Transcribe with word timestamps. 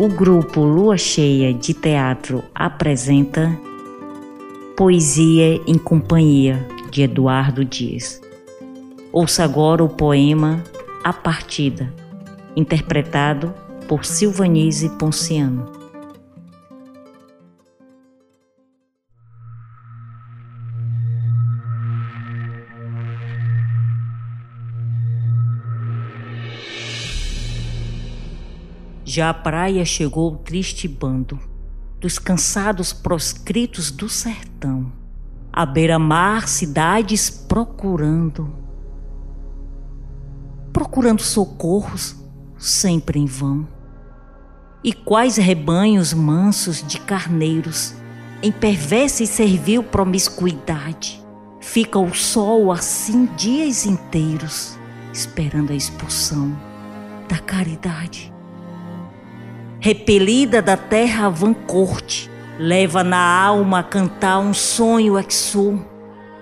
o 0.00 0.08
grupo 0.08 0.62
Lua 0.64 0.96
Cheia 0.96 1.52
de 1.52 1.74
Teatro 1.74 2.42
apresenta 2.54 3.54
Poesia 4.74 5.60
em 5.66 5.76
Companhia 5.76 6.66
de 6.90 7.02
Eduardo 7.02 7.66
Dias. 7.66 8.18
Ouça 9.12 9.44
agora 9.44 9.84
o 9.84 9.90
poema 9.90 10.64
A 11.04 11.12
Partida, 11.12 11.92
interpretado 12.56 13.52
por 13.86 14.06
Silvanise 14.06 14.88
Ponciano. 14.88 15.79
Já 29.04 29.30
a 29.30 29.34
praia 29.34 29.84
chegou 29.84 30.32
o 30.32 30.36
triste 30.36 30.86
bando 30.86 31.38
dos 31.98 32.18
cansados 32.18 32.92
proscritos 32.92 33.90
do 33.90 34.08
sertão, 34.08 34.92
à 35.52 35.66
beira-mar 35.66 36.48
cidades 36.48 37.28
procurando, 37.30 38.52
procurando 40.72 41.22
socorros 41.22 42.16
sempre 42.58 43.18
em 43.18 43.26
vão. 43.26 43.66
E 44.82 44.92
quais 44.92 45.36
rebanhos 45.36 46.14
mansos 46.14 46.82
de 46.86 46.98
carneiros, 47.00 47.94
em 48.42 48.50
perversa 48.50 49.22
e 49.22 49.26
servil 49.26 49.82
promiscuidade, 49.82 51.22
fica 51.60 51.98
o 51.98 52.14
sol 52.14 52.72
assim 52.72 53.26
dias 53.36 53.84
inteiros, 53.84 54.78
esperando 55.12 55.72
a 55.72 55.76
expulsão 55.76 56.56
da 57.28 57.38
caridade 57.38 58.32
repelida 59.80 60.60
da 60.60 60.76
terra 60.76 61.26
a 61.26 61.30
vã 61.30 61.54
corte, 61.54 62.30
leva 62.58 63.02
na 63.02 63.18
alma 63.18 63.78
a 63.78 63.82
cantar 63.82 64.38
um 64.38 64.52
sonho 64.52 65.18
exu. 65.18 65.82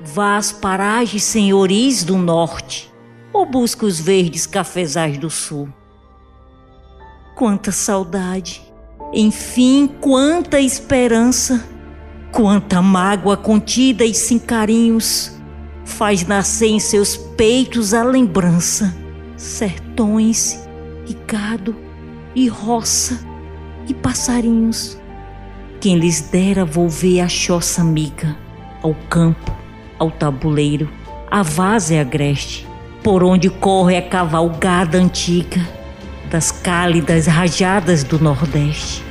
Vá 0.00 0.36
às 0.36 0.52
paragens 0.52 1.24
senhoris 1.24 2.04
do 2.04 2.16
norte, 2.16 2.92
ou 3.32 3.44
busca 3.44 3.84
os 3.84 3.98
verdes 3.98 4.46
cafezais 4.46 5.18
do 5.18 5.28
sul. 5.28 5.68
Quanta 7.34 7.72
saudade, 7.72 8.62
enfim, 9.12 9.88
quanta 10.00 10.60
esperança, 10.60 11.66
quanta 12.30 12.80
mágoa 12.80 13.36
contida 13.36 14.04
e 14.04 14.14
sem 14.14 14.38
carinhos, 14.38 15.36
faz 15.84 16.24
nascer 16.24 16.68
em 16.68 16.78
seus 16.78 17.16
peitos 17.16 17.92
a 17.92 18.04
lembrança, 18.04 18.94
sertões 19.36 20.62
gado 21.26 21.93
e 22.34 22.48
roça 22.48 23.20
e 23.88 23.94
passarinhos. 23.94 24.98
Quem 25.80 25.96
lhes 25.98 26.20
dera 26.20 26.64
volver 26.64 27.20
a 27.20 27.28
choça 27.28 27.82
amiga, 27.82 28.36
ao 28.82 28.94
campo, 29.08 29.54
ao 29.98 30.10
tabuleiro, 30.10 30.88
a 31.30 31.42
vaza 31.42 32.00
agreste, 32.00 32.66
por 33.02 33.22
onde 33.22 33.50
corre 33.50 33.96
a 33.96 34.02
cavalgada 34.02 34.98
antiga 34.98 35.60
das 36.30 36.50
cálidas 36.50 37.26
rajadas 37.26 38.02
do 38.02 38.18
Nordeste. 38.18 39.04